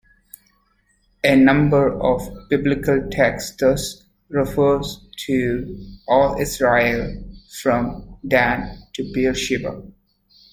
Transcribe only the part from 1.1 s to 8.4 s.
A number of biblical texts thus refer to "All Israel, from